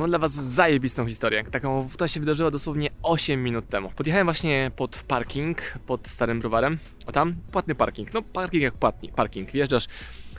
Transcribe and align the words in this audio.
mam 0.00 0.10
dla 0.10 0.18
was 0.18 0.32
zajebistą 0.32 1.06
historię, 1.06 1.44
taką, 1.44 1.88
która 1.92 2.08
się 2.08 2.20
wydarzyła 2.20 2.50
dosłownie 2.50 2.90
8 3.02 3.42
minut 3.42 3.68
temu. 3.68 3.90
Podjechałem 3.96 4.26
właśnie 4.26 4.70
pod 4.76 4.96
parking, 4.96 5.58
pod 5.86 6.08
starym 6.08 6.40
browarem, 6.40 6.78
o 7.06 7.12
tam, 7.12 7.34
płatny 7.52 7.74
parking, 7.74 8.14
no 8.14 8.22
parking 8.22 8.62
jak 8.62 8.74
płatny 8.74 9.08
parking, 9.08 9.50
wjeżdżasz 9.50 9.86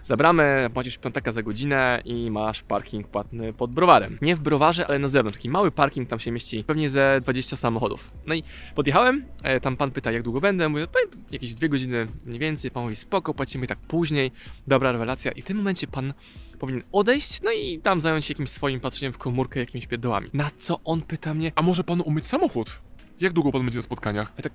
za 0.03 0.17
bramę, 0.17 0.69
płacisz 0.73 0.97
piątaka 0.97 1.31
za 1.31 1.43
godzinę 1.43 2.01
i 2.05 2.31
masz 2.31 2.63
parking 2.63 3.07
płatny 3.07 3.53
pod 3.53 3.71
browarem. 3.71 4.17
Nie 4.21 4.35
w 4.35 4.39
browarze, 4.39 4.87
ale 4.87 4.99
na 4.99 5.07
zewnątrz. 5.07 5.37
Taki 5.37 5.49
mały 5.49 5.71
parking, 5.71 6.09
tam 6.09 6.19
się 6.19 6.31
mieści 6.31 6.63
pewnie 6.63 6.89
ze 6.89 7.21
20 7.23 7.55
samochodów. 7.55 8.11
No 8.25 8.33
i 8.33 8.43
podjechałem, 8.75 9.25
e, 9.43 9.59
tam 9.59 9.77
pan 9.77 9.91
pyta 9.91 10.11
jak 10.11 10.23
długo 10.23 10.41
będę, 10.41 10.69
mówię, 10.69 10.87
jakieś 11.31 11.53
dwie 11.53 11.69
godziny 11.69 12.07
mniej 12.25 12.39
więcej, 12.39 12.71
pan 12.71 12.83
mówi 12.83 12.95
spoko, 12.95 13.33
płacimy 13.33 13.67
tak 13.67 13.79
później, 13.79 14.31
dobra 14.67 14.91
rewelacja 14.91 15.31
i 15.31 15.41
w 15.41 15.45
tym 15.45 15.57
momencie 15.57 15.87
pan 15.87 16.13
powinien 16.59 16.83
odejść, 16.91 17.41
no 17.41 17.51
i 17.51 17.79
tam 17.79 18.01
zająć 18.01 18.25
się 18.25 18.31
jakimś 18.31 18.49
swoim 18.49 18.79
patrzeniem 18.79 19.13
w 19.13 19.17
komórkę, 19.17 19.59
jakimiś 19.59 19.87
pierdołami. 19.87 20.29
Na 20.33 20.51
co 20.59 20.79
on 20.83 21.01
pyta 21.01 21.33
mnie, 21.33 21.51
A 21.55 21.61
może 21.61 21.83
panu 21.83 22.03
umyć 22.03 22.27
samochód? 22.27 22.79
Jak 23.19 23.33
długo 23.33 23.51
pan 23.51 23.61
będzie 23.61 23.79
na 23.79 23.83
spotkaniach? 23.83 24.33
ja 24.37 24.43
tak 24.43 24.53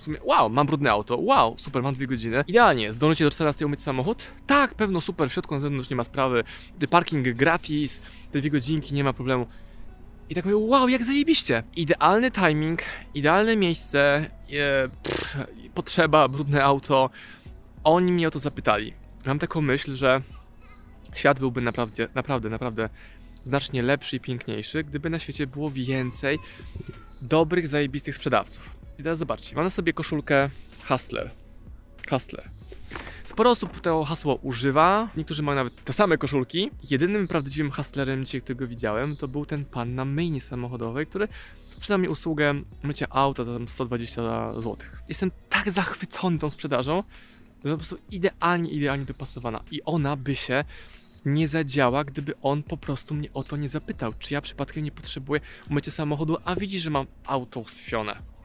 w 0.00 0.02
sumie, 0.02 0.18
wow, 0.24 0.50
mam 0.50 0.66
brudne 0.66 0.90
auto, 0.90 1.18
wow, 1.18 1.54
super, 1.58 1.82
mam 1.82 1.94
dwie 1.94 2.06
godziny. 2.06 2.44
Idealnie, 2.46 2.92
zdążycie 2.92 3.24
do 3.24 3.30
14 3.30 3.66
umyć 3.66 3.82
samochód? 3.82 4.26
Tak, 4.46 4.74
pewno, 4.74 5.00
super, 5.00 5.30
w 5.30 5.32
środku 5.32 5.54
na 5.54 5.60
zewnątrz 5.60 5.90
nie 5.90 5.96
ma 5.96 6.04
sprawy, 6.04 6.44
ty 6.78 6.88
parking 6.88 7.28
gratis, 7.28 8.00
te 8.32 8.40
dwie 8.40 8.50
godzinki, 8.50 8.94
nie 8.94 9.04
ma 9.04 9.12
problemu. 9.12 9.46
I 10.30 10.34
tak 10.34 10.44
mówię, 10.44 10.56
wow, 10.56 10.88
jak 10.88 11.04
zajebiście. 11.04 11.62
Idealny 11.76 12.30
timing, 12.30 12.82
idealne 13.14 13.56
miejsce, 13.56 14.30
e, 14.52 14.88
pff, 15.02 15.36
potrzeba, 15.74 16.28
brudne 16.28 16.64
auto. 16.64 17.10
Oni 17.84 18.12
mnie 18.12 18.28
o 18.28 18.30
to 18.30 18.38
zapytali. 18.38 18.94
Mam 19.26 19.38
taką 19.38 19.60
myśl, 19.60 19.96
że 19.96 20.22
świat 21.14 21.38
byłby 21.38 21.60
naprawdę, 21.60 22.08
naprawdę, 22.14 22.50
naprawdę 22.50 22.88
znacznie 23.46 23.82
lepszy 23.82 24.16
i 24.16 24.20
piękniejszy, 24.20 24.84
gdyby 24.84 25.10
na 25.10 25.18
świecie 25.18 25.46
było 25.46 25.70
więcej 25.70 26.38
dobrych, 27.22 27.68
zajebistych 27.68 28.14
sprzedawców. 28.14 28.79
I 29.00 29.02
teraz 29.02 29.18
zobaczcie, 29.18 29.56
mam 29.56 29.64
na 29.64 29.70
sobie 29.70 29.92
koszulkę 29.92 30.50
Hustler. 30.88 31.30
Hustler. 32.10 32.50
Sporo 33.24 33.50
osób 33.50 33.80
to 33.80 34.04
hasło 34.04 34.34
używa, 34.34 35.08
niektórzy 35.16 35.42
mają 35.42 35.56
nawet 35.56 35.84
te 35.84 35.92
same 35.92 36.18
koszulki. 36.18 36.70
Jedynym 36.90 37.28
prawdziwym 37.28 37.70
hustlerem 37.70 38.24
dzisiaj, 38.24 38.42
którego 38.42 38.66
widziałem, 38.66 39.16
to 39.16 39.28
był 39.28 39.46
ten 39.46 39.64
pan 39.64 39.94
na 39.94 40.04
myjni 40.04 40.40
samochodowej, 40.40 41.06
który 41.06 41.28
sprzedał 41.76 41.98
mi 41.98 42.08
usługę 42.08 42.54
mycia 42.82 43.06
auta 43.10 43.44
za 43.44 43.52
tam 43.52 43.68
120 43.68 44.54
zł. 44.54 44.76
Jestem 45.08 45.30
tak 45.48 45.70
zachwycony 45.70 46.38
tą 46.38 46.50
sprzedażą, 46.50 47.02
że 47.64 47.70
po 47.70 47.76
prostu 47.76 47.98
idealnie, 48.10 48.70
idealnie 48.70 49.04
dopasowana. 49.04 49.62
I 49.70 49.82
ona 49.82 50.16
by 50.16 50.36
się 50.36 50.64
nie 51.24 51.48
zadziała, 51.48 52.04
gdyby 52.04 52.34
on 52.42 52.62
po 52.62 52.76
prostu 52.76 53.14
mnie 53.14 53.28
o 53.34 53.42
to 53.42 53.56
nie 53.56 53.68
zapytał, 53.68 54.12
czy 54.18 54.34
ja 54.34 54.40
przypadkiem 54.40 54.84
nie 54.84 54.92
potrzebuję 54.92 55.40
umycia 55.70 55.90
samochodu, 55.90 56.36
a 56.44 56.56
widzi, 56.56 56.80
że 56.80 56.90
mam 56.90 57.06
auto 57.26 57.60
uswione. 57.60 58.39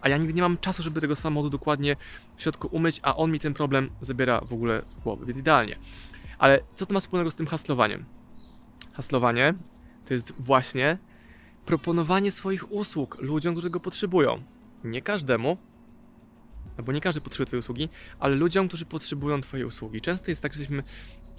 A 0.00 0.08
ja 0.08 0.16
nigdy 0.16 0.34
nie 0.34 0.42
mam 0.42 0.58
czasu, 0.58 0.82
żeby 0.82 1.00
tego 1.00 1.16
samochodu 1.16 1.50
dokładnie 1.50 1.96
w 2.36 2.42
środku 2.42 2.68
umyć, 2.70 3.00
a 3.02 3.16
on 3.16 3.32
mi 3.32 3.40
ten 3.40 3.54
problem 3.54 3.90
zabiera 4.00 4.40
w 4.40 4.52
ogóle 4.52 4.82
z 4.88 4.96
głowy, 4.96 5.26
więc 5.26 5.38
idealnie. 5.38 5.76
Ale 6.38 6.60
co 6.74 6.86
to 6.86 6.94
ma 6.94 7.00
wspólnego 7.00 7.30
z 7.30 7.34
tym 7.34 7.46
haslowaniem? 7.46 8.04
Haslowanie 8.92 9.54
to 10.06 10.14
jest 10.14 10.32
właśnie 10.38 10.98
proponowanie 11.66 12.32
swoich 12.32 12.72
usług 12.72 13.22
ludziom, 13.22 13.54
którzy 13.54 13.70
go 13.70 13.80
potrzebują. 13.80 14.42
Nie 14.84 15.02
każdemu, 15.02 15.56
bo 16.84 16.92
nie 16.92 17.00
każdy 17.00 17.20
potrzebuje 17.20 17.46
Twojej 17.46 17.60
usługi, 17.60 17.88
ale 18.18 18.36
ludziom, 18.36 18.68
którzy 18.68 18.86
potrzebują 18.86 19.40
Twojej 19.40 19.66
usługi. 19.66 20.00
Często 20.00 20.30
jest 20.30 20.42
tak, 20.42 20.54
że 20.54 20.60
jesteśmy 20.60 20.82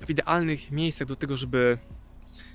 w 0.06 0.10
idealnych 0.10 0.72
miejscach 0.72 1.08
do 1.08 1.16
tego, 1.16 1.38
żeby 1.38 1.78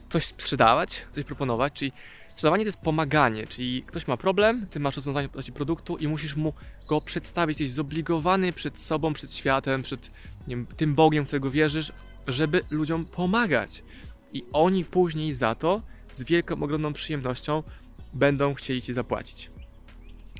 coś 0.08 0.24
sprzedawać, 0.24 1.06
coś 1.10 1.24
proponować, 1.24 1.72
czyli 1.72 1.92
sprzedawanie 2.36 2.64
to 2.64 2.68
jest 2.68 2.80
pomaganie, 2.80 3.46
czyli 3.46 3.82
ktoś 3.82 4.08
ma 4.08 4.16
problem, 4.16 4.66
ty 4.70 4.80
masz 4.80 4.96
rozwiązanie 4.96 5.28
produktu 5.54 5.96
i 5.96 6.08
musisz 6.08 6.36
mu 6.36 6.52
go 6.88 7.00
przedstawić, 7.00 7.60
jesteś 7.60 7.74
zobligowany 7.74 8.52
przed 8.52 8.78
sobą, 8.78 9.12
przed 9.12 9.34
światem, 9.34 9.82
przed 9.82 10.10
wiem, 10.48 10.66
tym 10.76 10.94
Bogiem, 10.94 11.24
w 11.24 11.26
którego 11.26 11.50
wierzysz, 11.50 11.92
żeby 12.26 12.62
ludziom 12.70 13.06
pomagać. 13.06 13.82
I 14.32 14.44
oni 14.52 14.84
później 14.84 15.34
za 15.34 15.54
to 15.54 15.82
z 16.12 16.22
wielką, 16.22 16.62
ogromną 16.62 16.92
przyjemnością 16.92 17.62
będą 18.12 18.54
chcieli 18.54 18.82
ci 18.82 18.92
zapłacić. 18.92 19.50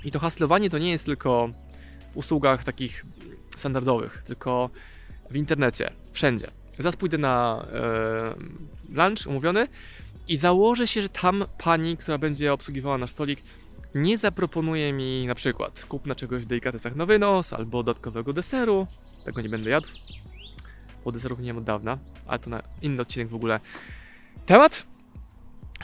I 0.04 0.10
to 0.10 0.19
haslowanie 0.19 0.71
to 0.71 0.78
nie 0.78 0.91
jest 0.91 1.04
tylko 1.04 1.50
w 2.12 2.16
usługach 2.16 2.65
takich 2.65 3.06
standardowych, 3.56 4.22
tylko 4.26 4.71
w 5.31 5.37
internecie, 5.37 5.91
wszędzie. 6.12 6.47
Zaraz 6.78 6.97
pójdę 6.97 7.19
na 7.19 7.65
e, 7.72 9.04
lunch 9.09 9.26
umówiony 9.26 9.69
i 10.28 10.37
założę 10.37 10.87
się, 10.87 11.03
że 11.03 11.09
tam 11.09 11.44
pani, 11.59 11.97
która 11.97 12.19
będzie 12.19 12.53
obsługiwała 12.53 12.98
nasz 12.98 13.10
stolik, 13.10 13.42
nie 13.94 14.19
zaproponuje 14.19 14.92
mi 14.92 15.26
na 15.26 15.34
przykład 15.34 15.84
kupna 15.84 16.14
czegoś 16.14 16.42
w 16.42 16.47
delikatesach 16.47 16.97
na 16.97 17.06
wynos 17.06 17.53
albo 17.53 17.82
dodatkowego 17.82 18.32
deseru. 18.32 18.86
Tego 19.25 19.41
nie 19.41 19.48
będę 19.48 19.70
jadł, 19.70 19.88
bo 21.04 21.12
deserów 21.12 21.41
nie 21.41 21.47
jem 21.47 21.59
od 21.59 21.65
dawna, 21.65 21.98
ale 22.26 22.38
to 22.38 22.50
na 22.50 22.62
inny 22.82 23.03
odcinek 23.03 23.28
w 23.28 23.34
ogóle. 23.34 23.60
Temat? 24.47 24.86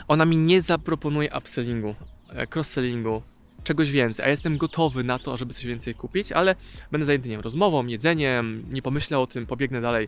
Ona 0.07 0.25
mi 0.25 0.37
nie 0.37 0.61
zaproponuje 0.61 1.29
upsellingu, 1.37 1.95
e, 2.29 2.47
cross-sellingu, 2.47 3.21
czegoś 3.63 3.91
więcej, 3.91 4.25
a 4.25 4.29
jestem 4.29 4.57
gotowy 4.57 5.03
na 5.03 5.19
to, 5.19 5.37
żeby 5.37 5.53
coś 5.53 5.65
więcej 5.65 5.95
kupić, 5.95 6.31
ale 6.31 6.55
będę 6.91 7.05
zajęty 7.05 7.29
nie 7.29 7.35
wiem, 7.35 7.43
rozmową, 7.43 7.87
jedzeniem, 7.87 8.65
nie 8.69 8.81
pomyślę 8.81 9.19
o 9.19 9.27
tym, 9.27 9.45
pobiegnę 9.45 9.81
dalej 9.81 10.07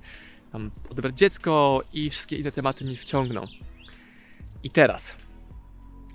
tam 0.52 0.72
odebrać 0.90 1.18
dziecko 1.18 1.84
i 1.94 2.10
wszystkie 2.10 2.36
inne 2.36 2.52
tematy 2.52 2.86
mnie 2.86 2.98
wciągną. 2.98 3.46
I 4.66 4.70
teraz, 4.70 5.16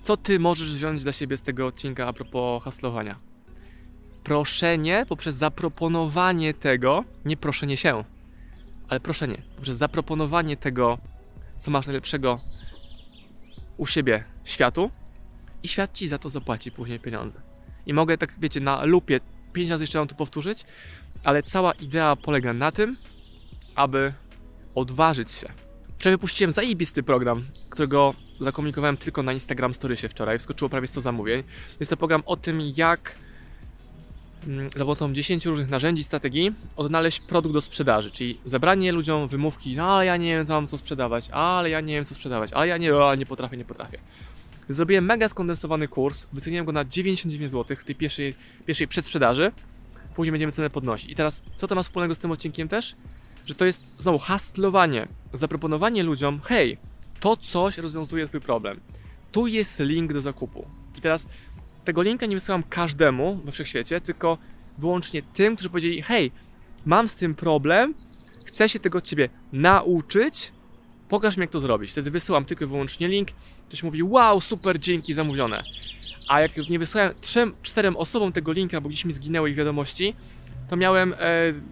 co 0.03 0.17
ty 0.17 0.39
możesz 0.39 0.73
wziąć 0.73 1.03
dla 1.03 1.11
siebie 1.11 1.37
z 1.37 1.41
tego 1.41 1.67
odcinka 1.67 2.07
a 2.07 2.13
propos 2.13 2.63
haslowania? 2.63 3.19
Proszenie 4.23 5.05
poprzez 5.09 5.35
zaproponowanie 5.35 6.53
tego, 6.53 7.03
nie 7.25 7.37
proszenie 7.37 7.77
się, 7.77 8.03
ale 8.89 8.99
proszenie, 8.99 9.41
poprzez 9.55 9.77
zaproponowanie 9.77 10.57
tego, 10.57 10.97
co 11.57 11.71
masz 11.71 11.85
najlepszego 11.87 12.39
u 13.77 13.85
siebie 13.85 14.23
światu 14.43 14.91
i 15.63 15.67
świat 15.67 15.93
ci 15.93 16.07
za 16.07 16.17
to 16.17 16.29
zapłaci 16.29 16.71
później 16.71 16.99
pieniądze. 16.99 17.41
I 17.85 17.93
mogę 17.93 18.17
tak, 18.17 18.35
wiecie, 18.39 18.59
na 18.59 18.85
lupie 18.85 19.19
pięć 19.53 19.69
razy 19.69 19.83
jeszcze 19.83 19.99
mam 19.99 20.07
to 20.07 20.15
powtórzyć, 20.15 20.65
ale 21.23 21.43
cała 21.43 21.71
idea 21.71 22.15
polega 22.15 22.53
na 22.53 22.71
tym, 22.71 22.97
aby 23.75 24.13
odważyć 24.75 25.31
się. 25.31 25.70
Wczoraj 26.01 26.17
wypuściłem 26.17 26.51
zajebisty 26.51 27.03
program, 27.03 27.45
którego 27.69 28.13
zakomunikowałem 28.39 28.97
tylko 28.97 29.23
na 29.23 29.33
Instagram 29.33 29.73
Storiesie 29.73 30.09
wczoraj. 30.09 30.39
Wskoczyło 30.39 30.69
prawie 30.69 30.87
100 30.87 31.01
zamówień. 31.01 31.43
Jest 31.79 31.89
to 31.89 31.97
program 31.97 32.23
o 32.25 32.37
tym, 32.37 32.61
jak 32.77 33.15
mm, 34.47 34.69
za 34.75 34.79
pomocą 34.79 35.13
10 35.13 35.45
różnych 35.45 35.69
narzędzi, 35.69 36.03
strategii 36.03 36.53
odnaleźć 36.75 37.19
produkt 37.19 37.53
do 37.53 37.61
sprzedaży, 37.61 38.11
czyli 38.11 38.37
zabranie 38.45 38.91
ludziom 38.91 39.27
wymówki, 39.27 39.79
ale 39.79 40.05
ja 40.05 40.17
nie 40.17 40.35
wiem 40.35 40.45
co 40.45 40.53
mam 40.53 40.67
co 40.67 40.77
sprzedawać, 40.77 41.29
ale 41.29 41.69
ja 41.69 41.81
nie 41.81 41.95
wiem 41.95 42.05
co 42.05 42.15
sprzedawać, 42.15 42.53
ale 42.53 42.67
ja 42.67 42.77
nie, 42.77 42.95
o, 42.95 43.15
nie 43.15 43.25
potrafię, 43.25 43.57
nie 43.57 43.65
potrafię. 43.65 43.97
Zrobiłem 44.67 45.05
mega 45.05 45.29
skondensowany 45.29 45.87
kurs, 45.87 46.27
wyceniłem 46.33 46.65
go 46.65 46.71
na 46.71 46.85
99 46.85 47.51
zł 47.51 47.77
w 47.77 47.83
tej 47.83 47.95
pierwszej, 47.95 48.33
pierwszej 48.65 48.87
przedsprzedaży, 48.87 49.51
później 50.15 50.31
będziemy 50.31 50.51
cenę 50.51 50.69
podnosić. 50.69 51.11
I 51.11 51.15
teraz, 51.15 51.43
co 51.57 51.67
to 51.67 51.75
ma 51.75 51.83
wspólnego 51.83 52.15
z 52.15 52.19
tym 52.19 52.31
odcinkiem 52.31 52.67
też? 52.67 52.95
Że 53.45 53.55
to 53.55 53.65
jest 53.65 53.81
znowu 53.99 54.19
hastlowanie, 54.19 55.07
zaproponowanie 55.33 56.03
ludziom, 56.03 56.39
hej, 56.43 56.77
to 57.19 57.37
coś 57.37 57.77
rozwiązuje 57.77 58.27
Twój 58.27 58.41
problem. 58.41 58.79
Tu 59.31 59.47
jest 59.47 59.79
link 59.79 60.13
do 60.13 60.21
zakupu. 60.21 60.67
I 60.97 61.01
teraz 61.01 61.27
tego 61.85 62.01
linka 62.01 62.25
nie 62.25 62.35
wysyłam 62.35 62.63
każdemu 62.63 63.41
we 63.45 63.51
wszechświecie, 63.51 64.01
tylko 64.01 64.37
wyłącznie 64.77 65.21
tym, 65.21 65.55
którzy 65.55 65.69
powiedzieli: 65.69 66.01
Hej, 66.01 66.31
mam 66.85 67.07
z 67.07 67.15
tym 67.15 67.35
problem, 67.35 67.93
chcę 68.45 68.69
się 68.69 68.79
tego 68.79 68.97
od 68.97 69.03
ciebie 69.03 69.29
nauczyć, 69.53 70.51
pokaż 71.09 71.37
mi, 71.37 71.41
jak 71.41 71.49
to 71.49 71.59
zrobić. 71.59 71.91
Wtedy 71.91 72.11
wysyłam 72.11 72.45
tylko 72.45 72.65
i 72.65 72.67
wyłącznie 72.67 73.07
link. 73.07 73.29
Ktoś 73.67 73.83
mówi: 73.83 74.03
Wow, 74.03 74.41
super, 74.41 74.79
dzięki, 74.79 75.13
zamówione. 75.13 75.63
A 76.27 76.41
jak 76.41 76.57
nie 76.69 76.79
wysłałem 76.79 77.13
trzem, 77.21 77.53
czterem 77.61 77.97
osobom 77.97 78.31
tego 78.31 78.51
linka, 78.51 78.81
bo 78.81 78.89
gdzieś 78.89 79.05
mi 79.05 79.13
zginęły 79.13 79.49
ich 79.49 79.55
wiadomości, 79.55 80.15
to 80.69 80.75
miałem 80.75 81.13
e, 81.13 81.17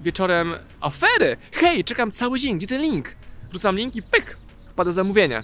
wieczorem 0.04 0.54
afery. 0.82 1.38
Hej, 1.52 1.84
czekam 1.84 2.12
cały 2.12 2.40
dzień, 2.40 2.58
gdzie 2.58 2.68
ten 2.68 2.82
link? 2.82 3.16
Wrzucam 3.50 3.76
link 3.76 3.96
i 3.96 4.02
pyk, 4.02 4.38
wpada 4.66 4.92
zamówienie. 4.92 5.42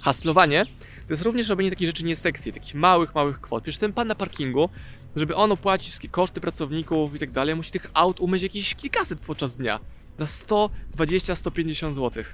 Haslowanie 0.00 0.66
to 1.08 1.12
jest 1.12 1.22
również 1.22 1.48
robienie 1.48 1.70
takich 1.70 1.88
rzeczy 1.88 2.04
nie 2.04 2.16
takich 2.16 2.74
małych, 2.74 3.14
małych 3.14 3.40
kwot. 3.40 3.62
Przecież 3.62 3.78
ten 3.78 3.92
pan 3.92 4.08
na 4.08 4.14
parkingu, 4.14 4.68
żeby 5.16 5.36
on 5.36 5.52
opłacić 5.52 5.88
wszystkie 5.88 6.08
koszty 6.08 6.40
pracowników 6.40 7.14
i 7.14 7.18
tak 7.18 7.30
dalej, 7.30 7.54
musi 7.54 7.70
tych 7.70 7.90
aut 7.94 8.20
umyć 8.20 8.42
jakieś 8.42 8.74
kilkaset 8.74 9.20
podczas 9.20 9.56
dnia. 9.56 9.80
Za 10.18 10.24
120-150 10.24 11.94
zł. 11.94 12.24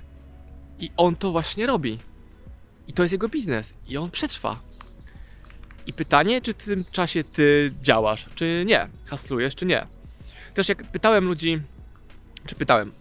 I 0.79 0.91
on 0.97 1.17
to 1.17 1.33
właśnie 1.33 1.67
robi. 1.67 1.99
I 2.89 2.93
to 2.93 3.03
jest 3.03 3.13
jego 3.13 3.29
biznes. 3.29 3.75
I 3.89 3.97
on 3.97 4.11
przetrwa. 4.11 4.61
I 5.87 5.93
pytanie, 5.93 6.41
czy 6.41 6.53
w 6.53 6.63
tym 6.63 6.85
czasie 6.93 7.25
ty 7.25 7.75
działasz, 7.83 8.27
czy 8.35 8.65
nie? 8.67 8.89
Haslujesz, 9.07 9.55
czy 9.55 9.67
nie? 9.67 9.87
Też 10.55 10.69
jak 10.69 10.83
pytałem 10.83 11.25
ludzi, 11.25 11.61
czy 12.47 12.55
pytałem, 12.55 12.93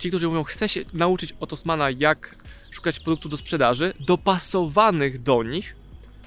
ci, 0.00 0.08
którzy 0.08 0.28
mówią, 0.28 0.44
chcę 0.44 0.68
się 0.68 0.80
nauczyć 0.94 1.34
od 1.40 1.52
Osmana, 1.52 1.90
jak 1.90 2.36
szukać 2.70 3.00
produktów 3.00 3.30
do 3.30 3.36
sprzedaży, 3.36 3.94
dopasowanych 4.00 5.22
do 5.22 5.42
nich, 5.42 5.76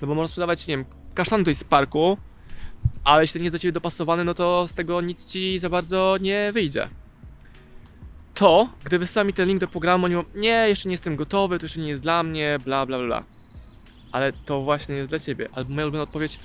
no 0.02 0.08
bo 0.08 0.16
można 0.16 0.28
sprzedawać, 0.28 0.68
nie 0.68 0.78
wiem, 0.78 0.86
kasztan 1.14 1.42
tutaj 1.42 1.56
z 1.56 1.64
parku, 1.64 2.18
ale 3.04 3.22
jeśli 3.24 3.40
nie 3.40 3.44
jest 3.44 3.56
do 3.56 3.60
Ciebie 3.60 3.72
dopasowany, 3.72 4.24
no 4.24 4.34
to 4.34 4.68
z 4.68 4.74
tego 4.74 5.02
nic 5.02 5.26
Ci 5.26 5.60
za 5.60 5.70
bardzo 5.70 6.18
nie 6.22 6.52
wyjdzie. 6.54 6.90
To, 8.34 8.70
gdy 8.84 9.00
wysyła 9.00 9.24
mi 9.24 9.34
ten 9.34 9.48
link 9.48 9.62
do 9.62 9.68
programu, 9.68 10.06
oni 10.06 10.16
mówią, 10.16 10.30
nie, 10.36 10.66
jeszcze 10.70 10.90
nie 10.90 10.94
jestem 10.94 11.16
gotowy, 11.16 11.60
to 11.60 11.66
jeszcze 11.66 11.80
nie 11.80 11.90
jest 11.90 12.02
dla 12.02 12.24
mnie, 12.24 12.58
bla 12.66 12.86
bla 12.86 13.00
bla. 13.00 13.24
Ale 14.12 14.34
to 14.34 14.62
właśnie 14.62 14.96
jest 14.96 15.10
dla 15.10 15.20
Ciebie. 15.20 15.50
Albo 15.54 15.82
ulubiona 15.82 16.04
odpowiedź, 16.04 16.40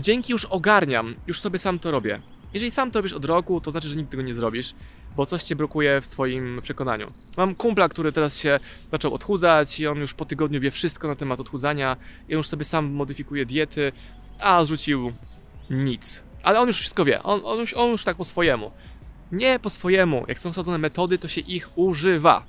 dzięki 0.00 0.32
już 0.32 0.44
ogarniam, 0.44 1.14
już 1.26 1.40
sobie 1.40 1.58
sam 1.58 1.78
to 1.78 1.90
robię. 1.90 2.20
Jeżeli 2.54 2.70
sam 2.70 2.90
to 2.90 2.98
robisz 2.98 3.12
od 3.12 3.24
roku, 3.24 3.60
to 3.60 3.70
znaczy, 3.70 3.88
że 3.88 3.96
nigdy 3.96 4.10
tego 4.10 4.22
nie 4.22 4.34
zrobisz, 4.34 4.74
bo 5.16 5.26
coś 5.26 5.42
Cię 5.42 5.56
blokuje 5.56 6.00
w 6.00 6.08
Twoim 6.08 6.60
przekonaniu. 6.62 7.12
Mam 7.36 7.54
kumpla, 7.54 7.88
który 7.88 8.12
teraz 8.12 8.38
się 8.38 8.60
zaczął 8.92 9.14
odchudzać 9.14 9.80
i 9.80 9.86
on 9.86 9.98
już 9.98 10.14
po 10.14 10.24
tygodniu 10.24 10.60
wie 10.60 10.70
wszystko 10.70 11.08
na 11.08 11.16
temat 11.16 11.40
odchudzania 11.40 11.96
i 12.28 12.34
on 12.34 12.38
już 12.38 12.46
sobie 12.46 12.64
sam 12.64 12.92
modyfikuje 12.92 13.46
diety, 13.46 13.92
a 14.40 14.64
zrzucił 14.64 15.12
nic. 15.70 16.22
Ale 16.42 16.60
on 16.60 16.66
już 16.66 16.78
wszystko 16.78 17.04
wie, 17.04 17.22
on, 17.22 17.40
on, 17.44 17.58
już, 17.58 17.74
on 17.74 17.90
już 17.90 18.04
tak 18.04 18.16
po 18.16 18.24
swojemu. 18.24 18.70
Nie 19.32 19.58
po 19.58 19.70
swojemu, 19.70 20.24
jak 20.28 20.38
są 20.38 20.52
sprawdzone 20.52 20.78
metody, 20.78 21.18
to 21.18 21.28
się 21.28 21.40
ich 21.40 21.78
używa. 21.78 22.44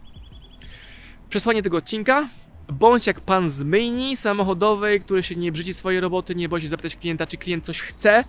Przesłanie 1.30 1.64
tego 1.64 1.78
odcinka. 1.78 2.30
Bądź 2.74 3.08
jak 3.08 3.22
pan 3.22 3.50
z 3.50 3.64
myjni 3.64 4.18
samochodowej, 4.18 5.02
który 5.02 5.24
się 5.24 5.36
nie 5.36 5.52
brzydzi 5.52 5.74
swojej 5.74 6.00
roboty, 6.00 6.36
nie 6.36 6.50
boi 6.50 6.62
się 6.62 6.68
zapytać 6.68 6.96
klienta, 6.96 7.28
czy 7.28 7.38
klient 7.38 7.66
coś 7.66 7.82
chce 7.82 8.24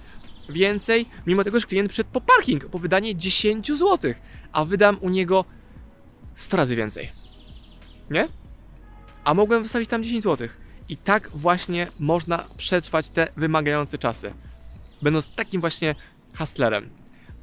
więcej, 0.49 1.07
mimo 1.27 1.45
tego, 1.45 1.61
że 1.61 1.67
klient 1.67 1.89
przyszedł 1.89 2.11
po 2.13 2.21
parking, 2.21 2.67
po 2.67 2.79
wydanie 2.79 3.17
10 3.17 3.69
zł, 3.69 4.15
a 4.53 4.65
wydam 4.65 4.99
u 5.01 5.09
niego 5.09 5.45
100 6.35 6.57
razy 6.57 6.77
więcej. 6.77 7.11
Nie? 8.11 8.29
A 9.25 9.35
mogłem 9.35 9.63
wystawić 9.63 9.89
tam 9.89 10.05
10 10.05 10.25
zł. 10.25 10.49
I 10.89 10.97
tak 10.97 11.31
właśnie 11.35 11.87
można 11.99 12.45
przetrwać 12.57 13.11
te 13.11 13.29
wymagające 13.37 13.99
czasy. 13.99 14.33
Będąc 15.03 15.29
takim 15.35 15.61
właśnie 15.61 15.95
hustlerem. 16.39 16.91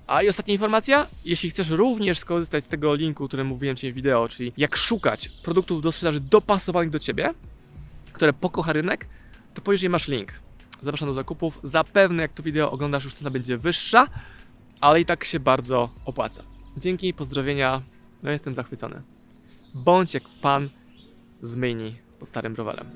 A 0.08 0.24
i 0.24 0.30
ostatnia 0.30 0.54
informacja, 0.54 1.08
jeśli 1.26 1.50
chcesz 1.50 1.70
również 1.70 2.20
skorzystać 2.20 2.66
z 2.66 2.68
tego 2.68 2.96
linku, 2.96 3.24
o 3.24 3.28
którym 3.28 3.48
mówiłem 3.48 3.76
Ci 3.76 3.92
w 3.92 3.96
wideo, 3.96 4.30
czyli 4.30 4.54
jak 4.58 4.76
szukać 4.76 5.30
produktów 5.30 5.82
do 5.82 5.92
sprzedaży 5.92 6.20
dopasowanych 6.20 6.90
do 6.90 7.00
Ciebie, 7.00 7.34
które 8.14 8.34
pokocha 8.34 8.74
rynek, 8.74 9.08
to 9.54 9.62
poniżej 9.62 9.90
masz 9.90 10.08
link. 10.08 10.34
Zapraszam 10.82 11.08
do 11.08 11.14
zakupów. 11.14 11.60
Zapewne 11.64 12.22
jak 12.22 12.34
to 12.34 12.44
wideo 12.44 12.72
oglądasz, 12.72 13.04
już 13.04 13.14
cena 13.14 13.30
będzie 13.30 13.58
wyższa, 13.58 14.08
ale 14.82 15.02
i 15.02 15.06
tak 15.06 15.24
się 15.24 15.40
bardzo 15.40 15.90
opłaca. 16.06 16.44
Dzięki, 16.78 17.14
pozdrowienia. 17.14 17.82
No 18.24 18.32
jestem 18.32 18.56
zachwycony. 18.56 19.02
Bądź 19.74 20.14
jak 20.14 20.24
pan 20.42 20.70
z 21.42 21.56
myjni 21.56 21.96
pod 22.20 22.28
starym 22.28 22.56
rowerem. 22.56 22.88